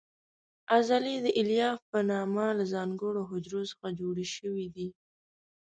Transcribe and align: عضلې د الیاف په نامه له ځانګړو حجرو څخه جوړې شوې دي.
عضلې 0.73 1.15
د 1.25 1.27
الیاف 1.41 1.79
په 1.91 1.99
نامه 2.09 2.45
له 2.59 2.65
ځانګړو 2.73 3.21
حجرو 3.31 3.61
څخه 3.69 3.87
جوړې 3.99 4.25
شوې 4.35 4.67
دي. 4.75 4.87